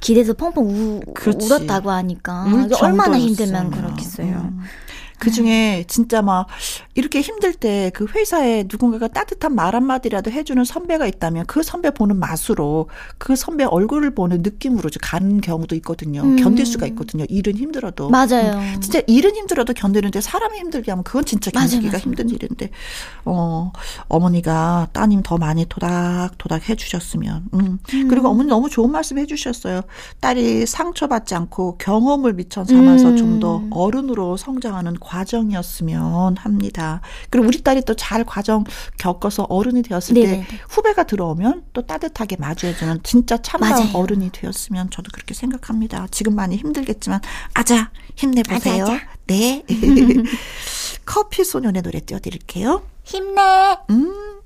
[0.00, 2.46] 길에서 펑펑 우, 울었다고 하니까
[2.80, 4.50] 얼마나 힘들면 그렇겠어요.
[4.52, 4.60] 음.
[5.18, 6.46] 그 중에 진짜 막
[6.94, 12.18] 이렇게 힘들 때 그 회사에 누군가가 따뜻한 말 한마디라도 해주는 선배가 있다면 그 선배 보는
[12.18, 16.22] 맛으로 그 선배 얼굴을 보는 느낌으로 가는 경우도 있거든요.
[16.22, 16.36] 음.
[16.36, 17.24] 견딜 수가 있거든요.
[17.28, 18.10] 일은 힘들어도.
[18.10, 18.52] 맞아요.
[18.52, 21.98] 음, 진짜 일은 힘들어도 견디는데 사람이 힘들게 하면 그건 진짜 견디기가 맞아, 맞아.
[21.98, 22.70] 힘든 일인데,
[23.24, 23.72] 어,
[24.08, 27.44] 어머니가 따님 더 많이 토닥토닥 해주셨으면.
[27.54, 27.78] 음.
[27.92, 28.08] 음.
[28.08, 29.82] 그리고 어머니 너무 좋은 말씀 해주셨어요.
[30.20, 33.16] 딸이 상처받지 않고 경험을 미천 삼아서 음.
[33.16, 37.00] 좀더 어른으로 성장하는 과정이었으면 합니다.
[37.30, 38.64] 그리고 우리 딸이 또 잘 과정
[38.98, 40.46] 겪어서 어른이 되었을 네네.
[40.46, 46.06] 때 후배가 들어오면 또 따뜻하게 마주해주는 진짜 참다운 어른이 되었으면 저도 그렇게 생각합니다.
[46.10, 47.20] 지금 많이 힘들겠지만
[47.54, 48.84] 아자 힘내보세요.
[48.84, 49.06] 아자, 아자.
[49.26, 49.64] 네.
[51.06, 52.82] 커피 소년의 노래 띄워드릴게요.
[53.04, 53.40] 힘내.
[53.90, 54.40] 음.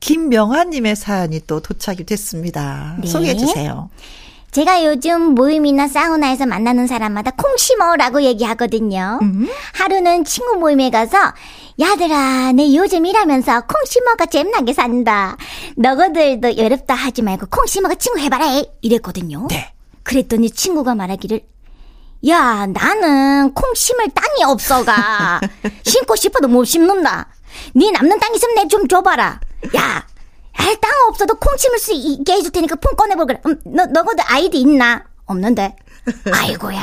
[0.00, 2.96] 김명아님의 사연이 또 도착이 됐습니다.
[3.00, 3.06] 네.
[3.06, 3.88] 소개해 주세요.
[4.52, 9.18] 제가 요즘 모임이나 사우나에서 만나는 사람마다 콩 심어라고 얘기하거든요.
[9.22, 9.48] 음.
[9.72, 11.16] 하루는 친구 모임에 가서
[11.80, 15.38] 야들아 내 요즘 일하면서 콩 심어가 잼나게 산다.
[15.76, 19.46] 너희들도 여렵다 하지 말고 콩 심어가 친구 해봐라 이랬거든요.
[19.48, 19.72] 네.
[20.02, 21.40] 그랬더니 친구가 말하기를
[22.28, 25.40] 야 나는 콩 심을 땅이 없어가
[25.82, 27.28] 심고 싶어도 못 심는다.
[27.74, 29.40] 네 남는 땅 있으면 내 좀 줘봐라.
[29.76, 30.06] 야
[30.56, 33.40] 아, 땅 없어도 콩 심을 수 있게 해줄 테니까 폰 꺼내보 그래.
[33.46, 35.04] 음, 너, 너거들 아이디 있나?
[35.26, 35.76] 없는데.
[36.32, 36.80] 아이고야.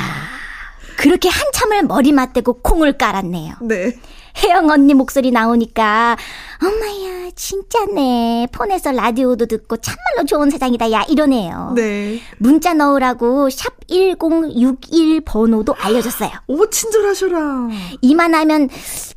[0.96, 3.54] 그렇게 한참을 머리 맞대고 콩을 깔았네요.
[3.62, 3.98] 네.
[4.38, 6.16] 혜영 언니 목소리 나오니까
[6.62, 11.72] 엄마야 진짜네 폰에서 라디오도 듣고 참말로 좋은 세상이다 야 이러네요.
[11.74, 12.20] 네.
[12.38, 16.30] 문자 넣으라고 샵 1061 번호도 알려줬어요.
[16.48, 17.68] 오 친절하셔라.
[18.00, 18.68] 이만하면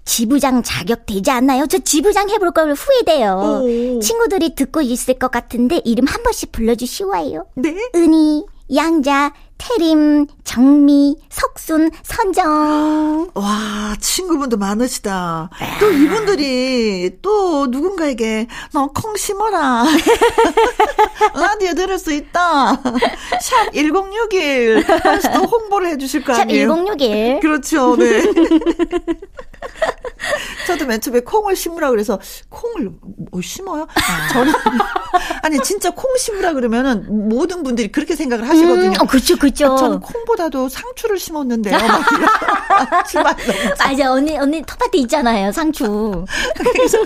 [0.05, 1.65] 지부장 자격 되지 않나요?
[1.67, 3.61] 저 지부장 해볼 걸 후회돼요.
[3.63, 3.99] 오.
[3.99, 7.47] 친구들이 듣고 있을 것 같은데 이름 한 번씩 불러주시와요.
[7.55, 7.75] 네.
[7.95, 9.33] 은희, 양자,
[9.65, 13.29] 태림, 정미, 석순, 선정.
[13.33, 15.49] 와, 친구분도 많으시다.
[15.79, 19.85] 또 이분들이 또 누군가에게 너 콩 심어라.
[21.33, 22.73] 라디오 들을 수 있다.
[23.41, 24.83] 샵 1061.
[24.85, 26.67] 하면서 또 홍보를 해주실 거 아니에요?
[26.67, 27.39] 샵 1061.
[27.39, 28.21] 그렇죠, 네.
[30.67, 32.91] 저도 맨 처음에 콩을 심으라 그래서 콩을
[33.31, 33.87] 뭐 심어요?
[33.95, 34.33] 아.
[34.33, 34.53] 저는
[35.43, 38.89] 아니 진짜 콩 심으라 그러면은 모든 분들이 그렇게 생각을 하시거든요.
[38.89, 39.73] 음, 어, 그렇죠, 그렇죠.
[39.73, 41.77] 아, 저는 콩보다도 상추를 심었는데요.
[43.77, 46.25] 맞아, 언니 언니 텃밭에 있잖아요, 상추.
[46.57, 47.05] 그래서 어,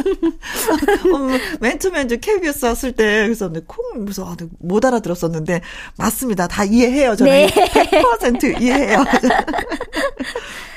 [1.60, 5.62] 맨 처음에 이제 KBS 왔을 때 그래서 콩 무슨 아, 못 알아들었었는데
[5.98, 6.48] 맞습니다.
[6.48, 7.16] 다 이해해요.
[7.16, 7.48] 저는 네.
[7.48, 9.04] 100% 이해해요.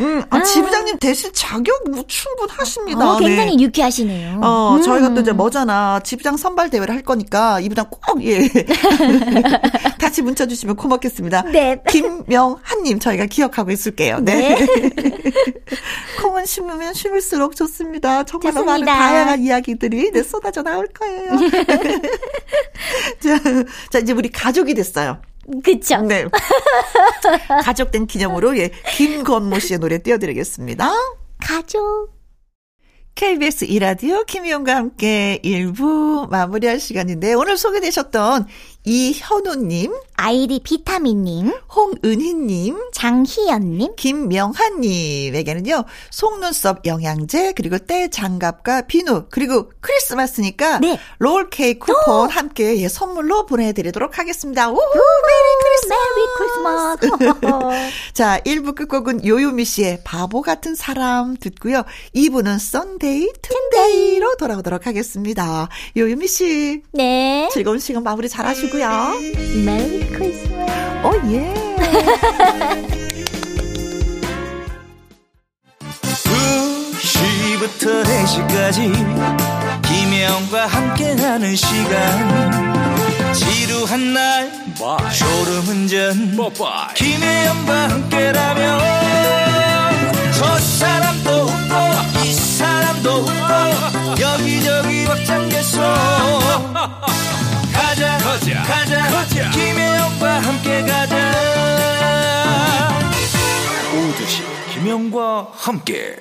[0.00, 0.42] 음, 아, 아.
[0.42, 3.12] 지부장님 대신 자격 뭐 충분하십니다.
[3.12, 3.62] 어, 굉장히 네.
[3.62, 4.40] 유쾌하시네요.
[4.42, 4.82] 어, 음.
[4.82, 6.00] 저희가 또 이제 뭐잖아.
[6.00, 8.48] 지부장 선발 대회를 할 거니까 이부장 꼭 예.
[9.98, 11.42] 다시 문자 주시면 고맙겠습니다.
[11.52, 11.80] 네.
[11.88, 14.18] 김명한님 저희가 기억하고 있을게요.
[14.20, 14.56] 네.
[14.56, 14.66] 네.
[16.20, 18.24] 콩은 심으면 심을수록 좋습니다.
[18.24, 18.72] 정말 좋습니다.
[18.72, 21.30] 많은 다양한 이야기들이 네, 쏟아져 나올 거예요.
[23.20, 23.38] 자,
[23.90, 25.18] 자, 이제 우리 가족이 됐어요.
[25.64, 26.00] 그쵸.
[26.02, 26.26] 네.
[27.62, 30.92] 가족된 기념으로, 예, 김건모 씨의 노래 띄워드리겠습니다.
[31.40, 32.20] 가족.
[33.14, 38.46] KBS 이라디오 김희영과 함께 1부 마무리할 시간인데 오늘 소개되셨던
[38.84, 50.98] 이현우님, 아이디 비타민님, 홍은희님, 장희연님, 김명환님에게는요, 속눈썹 영양제, 그리고 때 장갑과 비누, 그리고 크리스마스니까, 네.
[51.18, 52.30] 롤케이크 쿠폰 오!
[52.30, 54.70] 함께 예, 선물로 보내드리도록 하겠습니다.
[54.70, 57.04] 우 Merry Christmas!
[57.06, 57.90] Merry Christmas!
[58.14, 61.84] 자, 1부 끝곡은 요요미 씨의 바보 같은 사람 듣고요.
[62.14, 65.68] 2부는 Sunday, 튼데이로 돌아오도록 하겠습니다.
[65.98, 66.82] 요요미 씨.
[66.92, 67.50] 네.
[67.52, 69.14] 즐거운 시간 마무리 잘 하시고 요.
[69.64, 70.72] 메리 크리스마스.
[71.04, 71.54] 오, 예.
[76.70, 85.12] 2시부터 4시까지 김혜영과 함께하는 시간 지루한 날 Bye.
[85.12, 86.94] 졸음운전 Bye.
[86.94, 88.80] 김혜영과 함께라면
[90.32, 95.80] 저 사람도 웃고 이 사람도 웃고 여기저기 벅장개소
[98.00, 99.50] 가자 가자 가자, 가자.
[99.50, 101.32] 김혜영과 함께 가자
[103.92, 106.16] 오후 두시 김혜영과 함께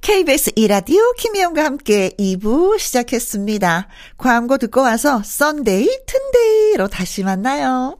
[0.00, 3.88] KBS 이라디오 김혜영과 함께 2부 시작했습니다.
[4.16, 7.98] 광고 듣고 와서 Sunday 튼데이로 다시 만나요.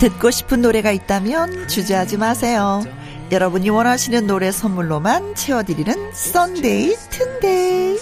[0.00, 2.82] 듣고 싶은 노래가 있다면 주저하지 마세요.
[3.30, 7.98] 여러분이 원하시는 노래 선물로만 채워드리는 Sunday 튼데이.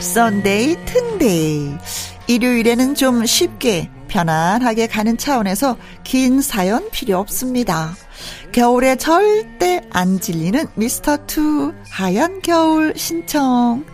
[0.00, 1.76] Sunday 튼데이.
[2.28, 7.94] 일요일에는 좀 쉽게 편안하게 가는 차원에서 긴 사연 필요 없습니다.
[8.52, 13.84] 겨울에 절대 안 질리는 미스터 투 하얀 겨울 신청.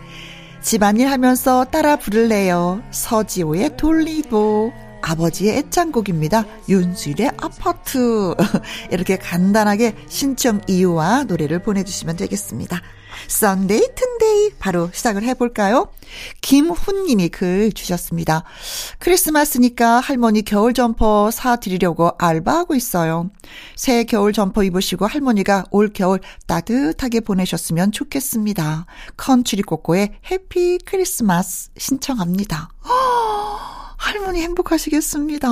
[0.61, 2.81] 집안일 하면서 따라 부를래요.
[2.91, 4.71] 서지호의 돌리고.
[5.01, 6.45] 아버지의 애창곡입니다.
[6.69, 8.33] 윤수일의 아파트.
[8.89, 12.81] 이렇게 간단하게 신청 이유와 노래를 보내주시면 되겠습니다.
[13.27, 15.89] Sunday 튼데이 바로 시작을 해볼까요?
[16.41, 18.43] 김훈님이 글 주셨습니다.
[18.99, 23.29] 크리스마스니까 할머니 겨울 점퍼 사드리려고 알바하고 있어요.
[23.75, 28.85] 새 겨울 점퍼 입으시고 할머니가 올 겨울 따뜻하게 보내셨으면 좋겠습니다.
[29.17, 32.69] 컨츄리 꼬꼬의 Happy Christmas 신청합니다.
[34.03, 35.47] 할머니 행복하시겠습니다.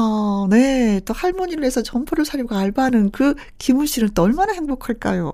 [0.50, 1.00] 네.
[1.06, 5.32] 또 할머니를 위해서 점퍼를 사려고 알바하는 그 김훈 씨는 또 얼마나 행복할까요?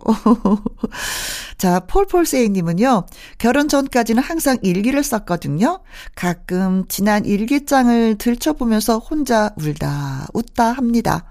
[1.57, 3.07] 자, 폴폴세이님은요,
[3.39, 5.79] 결혼 전까지는 항상 일기를 썼거든요.
[6.13, 11.25] 가끔 지난 일기장을 들춰보면서 혼자 울다, 웃다 합니다.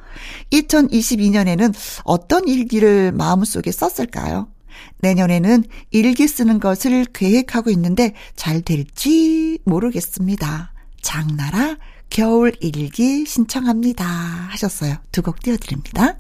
[0.51, 1.73] 2022년에는
[2.03, 4.49] 어떤 일기를 마음속에 썼을까요?
[4.99, 10.73] 내년에는 일기 쓰는 것을 계획하고 있는데 잘 될지 모르겠습니다.
[11.07, 11.77] 장나라
[12.11, 14.97] 겨울 일기 신청합니다 하셨어요.
[15.13, 16.17] 두 곡 띄워드립니다.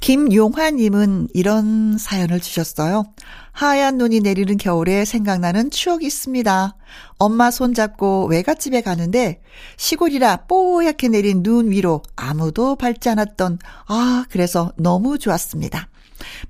[0.00, 3.04] 김용화님은 이런 사연을 주셨어요.
[3.52, 6.76] 하얀 눈이 내리는 겨울에 생각나는 추억이 있습니다.
[7.18, 9.42] 엄마 손잡고 외갓집에 가는데
[9.76, 15.88] 시골이라 뽀얗게 내린 눈 위로 아무도 밟지 않았던, 아, 그래서 너무 좋았습니다.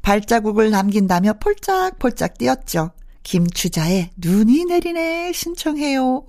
[0.03, 2.93] 발자국을 남긴다며 폴짝폴짝 뛰었죠.
[3.27, 6.05] 김추자의 눈이 내리네 신청해요.
[6.05, 6.25] 오,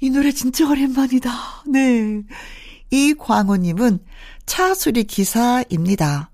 [0.00, 1.30] 이 노래 진짜 오랜만이다.
[1.68, 2.22] 네.
[2.90, 3.98] 이광호님은
[4.46, 6.30] 차 수리 기사입니다.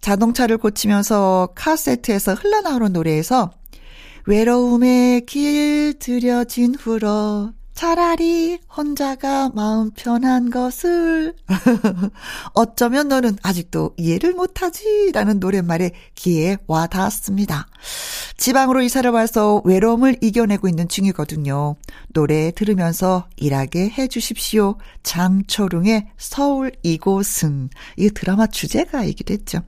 [0.00, 3.50] 자동차를 고치면서 카세트에서 흘러나오는 노래에서
[4.26, 11.34] 외로움에 길 들여진 후로 차라리 혼자가 마음 편한 것을
[12.54, 17.66] 어쩌면 너는 아직도 이해를 못하지 라는 노랫말에 귀에 와 닿았습니다.
[18.36, 21.74] 지방으로 이사를 와서 외로움을 이겨내고 있는 중이거든요.
[22.12, 24.76] 노래 들으면서 일하게 해 주십시오.
[25.02, 29.60] 장초롱의 서울 이곳은 이 드라마 주제가이기도 했죠.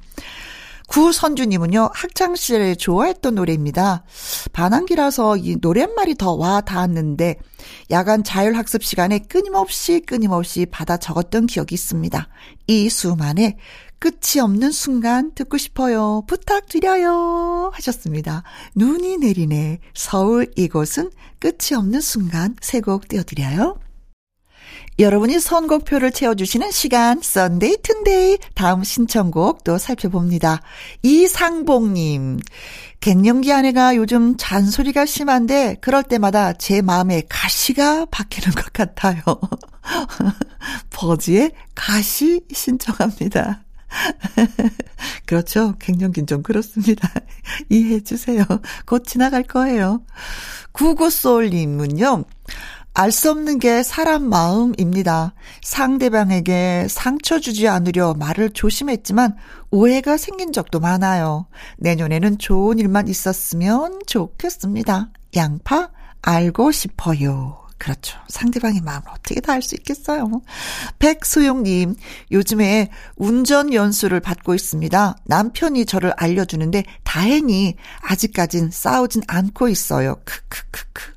[0.88, 4.05] 구선주님은요, 학창시절에 좋아했던 노래입니다.
[4.53, 7.37] 반항기라서 이 노랫말이 더 와 닿았는데,
[7.90, 12.29] 야간 자율학습 시간에 끊임없이 끊임없이 받아 적었던 기억이 있습니다.
[12.66, 13.57] 이수만의
[13.99, 16.25] 끝이 없는 순간 듣고 싶어요.
[16.27, 17.70] 부탁드려요.
[17.75, 18.42] 하셨습니다.
[18.75, 19.79] 눈이 내리네.
[19.94, 23.79] 서울 이곳은 끝이 없는 순간 세 곡 띄워드려요.
[24.99, 28.38] 여러분이 선곡표를 채워주시는 시간, Sunday 튼데이.
[28.55, 30.62] 다음 신청곡 또 살펴봅니다.
[31.03, 32.40] 이상봉님.
[33.00, 39.22] 갱년기 아내가 요즘 잔소리가 심한데, 그럴 때마다 제 마음에 가시가 박히는 것 같아요.
[40.90, 43.62] 버지의 가시 신청합니다.
[45.26, 45.74] 그렇죠.
[45.78, 47.09] 갱년기 좀 그렇습니다.
[47.70, 48.44] 이해해 주세요.
[48.85, 50.02] 곧 지나갈 거예요.
[50.72, 52.24] 구구솔님은요.
[52.98, 55.35] 알 수 없는 게 사람 마음입니다.
[55.62, 59.37] 상대방에게 상처 주지 않으려 말을 조심했지만
[59.70, 61.46] 오해가 생긴 적도 많아요.
[61.76, 65.11] 내년에는 좋은 일만 있었으면 좋겠습니다.
[65.37, 65.90] 양파
[66.22, 67.66] 알고 싶어요.
[67.76, 68.18] 그렇죠.
[68.28, 70.30] 상대방의 마음을 어떻게 다 알 수 있겠어요.
[70.98, 71.96] 백소용님,
[72.32, 75.16] 요즘에 운전 연수를 받고 있습니다.
[75.24, 80.16] 남편이 저를 알려주는데 다행히 아직까진 싸우진 않고 있어요.
[80.24, 81.15] 크크크크.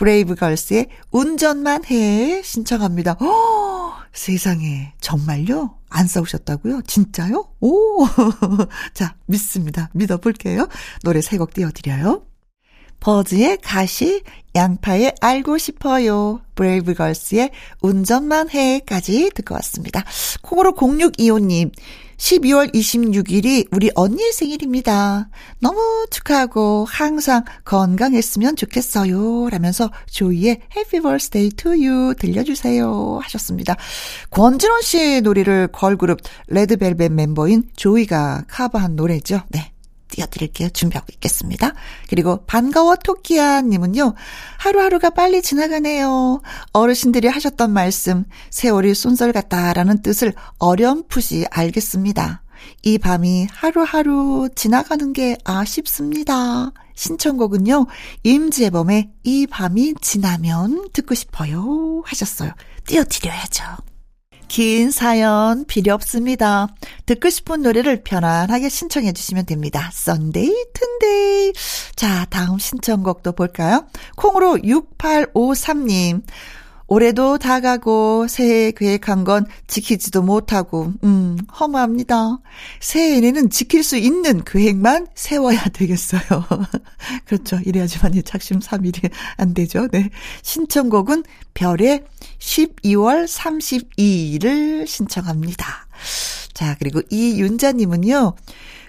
[0.00, 3.12] 브레이브걸스의 운전만 해 신청합니다.
[3.20, 5.76] 어, 세상에 정말요?
[5.90, 6.82] 안 싸우셨다고요?
[6.86, 7.44] 진짜요?
[7.60, 8.06] 오,
[8.94, 9.90] 자 믿습니다.
[9.92, 10.68] 믿어볼게요.
[11.02, 12.22] 노래 세 곡 띄워드려요.
[13.00, 14.22] 버즈의 가시,
[14.54, 17.50] 양파의 알고 싶어요, 브레이브걸스의
[17.82, 20.04] 운전만 해까지 듣고 왔습니다.
[20.42, 21.72] 콩으로 0625님,
[22.20, 25.30] 12월 26일이 우리 언니의 생일입니다.
[25.58, 29.48] 너무 축하하고 항상 건강했으면 좋겠어요.
[29.48, 33.20] 라면서 조이의 Happy Birthday to You 들려주세요.
[33.22, 33.76] 하셨습니다.
[34.30, 39.40] 권진원 씨의 노래를 걸그룹 레드벨벳 멤버인 조이가 커버한 노래죠.
[39.48, 39.72] 네.
[40.10, 40.70] 띄워드릴게요.
[40.70, 41.72] 준비하고 있겠습니다.
[42.08, 44.14] 그리고 반가워 토끼야님은요.
[44.58, 46.42] 하루하루가 빨리 지나가네요.
[46.72, 52.42] 어르신들이 하셨던 말씀 세월이 쏜설 같다라는 뜻을 어렴풋이 알겠습니다.
[52.82, 56.72] 이 밤이 하루하루 지나가는 게 아쉽습니다.
[56.94, 57.86] 신청곡은요.
[58.22, 62.52] 임재범의 이 밤이 지나면 듣고 싶어요 하셨어요.
[62.86, 63.89] 띄워드려야죠.
[64.50, 66.66] 긴 사연 필요 없습니다.
[67.06, 69.90] 듣고 싶은 노래를 편안하게 신청해 주시면 됩니다.
[69.92, 71.52] Sunday 튼데이.
[71.94, 73.86] 자, 다음 신청곡도 볼까요?
[74.16, 76.22] 콩으로 6853님.
[76.90, 82.40] 올해도 다 가고 새해 계획한 건 지키지도 못하고 음 허무합니다.
[82.80, 86.20] 새해에는 지킬 수 있는 계획만 세워야 되겠어요.
[87.26, 87.60] 그렇죠.
[87.64, 89.86] 이래야지만 작심 삼일이 안 되죠.
[89.92, 90.10] 네.
[90.42, 91.22] 신청곡은
[91.54, 92.02] 별의
[92.40, 95.86] 12월 32일을 신청합니다.
[96.54, 98.34] 자, 그리고 이윤자님은요.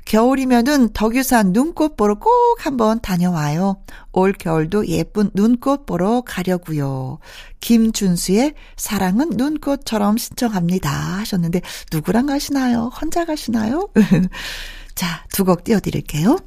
[0.05, 3.81] 겨울이면은 덕유산 눈꽃 보러 꼭 한번 다녀와요.
[4.11, 7.19] 올 겨울도 예쁜 눈꽃 보러 가려고요.
[7.59, 11.61] 김준수의 사랑은 눈꽃처럼 신청합니다 하셨는데
[11.93, 12.89] 누구랑 가시나요?
[12.93, 13.89] 혼자 가시나요?
[14.95, 16.37] 자, 두 곡 띄워드릴게요.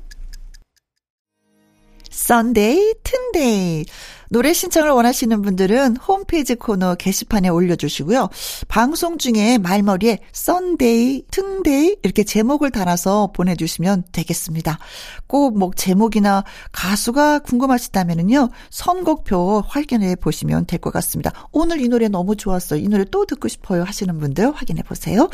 [2.14, 3.84] Sunday, 튼데이.
[4.30, 8.30] 노래 신청을 원하시는 분들은 홈페이지 코너 게시판에 올려주시고요.
[8.66, 14.78] 방송 중에 말머리에 Sunday, 튼데이 이렇게 제목을 달아서 보내주시면 되겠습니다.
[15.28, 18.48] 꼭 뭐 제목이나 가수가 궁금하시다면은요.
[18.70, 21.30] 선곡표 확인해 보시면 될 것 같습니다.
[21.52, 22.80] 오늘 이 노래 너무 좋았어요.
[22.80, 25.28] 이 노래 또 듣고 싶어요 하시는 분들 확인해 보세요.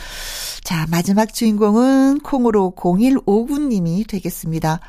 [0.62, 4.80] 자, 마지막 주인공은 콩으로 0159님이 되겠습니다.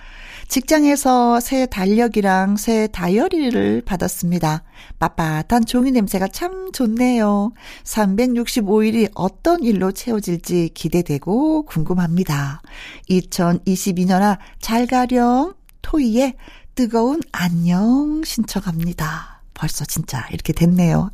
[0.52, 4.64] 직장에서 새 달력이랑 새 다이어리를 받았습니다.
[5.00, 7.54] 빳빳한 종이 냄새가 참 좋네요.
[7.86, 12.62] 365일이 어떤 일로 채워질지 기대되고 궁금합니다.
[13.10, 16.36] 2022년아 잘 가렴 토이의
[16.76, 19.44] 뜨거운 안녕 신청합니다.
[19.54, 21.12] 벌써 진짜 이렇게 됐네요.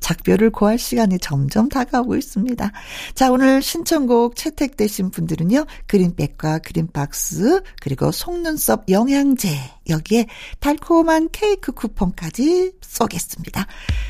[0.00, 2.72] 작별을 고할 시간이 점점 다가오고 있습니다.
[3.14, 9.50] 자, 오늘 신청곡 채택되신 분들은요, 그린백과 그린박스, 그리고 속눈썹 영양제,
[9.88, 10.26] 여기에
[10.60, 13.66] 달콤한 케이크 쿠폰까지 쏘겠습니다.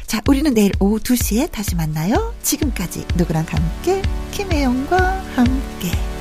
[0.07, 2.35] 자, 우리는 내일 오후 2시에 다시 만나요.
[2.43, 4.97] 지금까지 누구랑 함께, 김혜영과
[5.35, 6.14] 함께.